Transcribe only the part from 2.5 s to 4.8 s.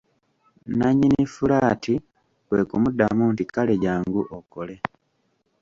kumuddamu nti:"kale jjangu okole"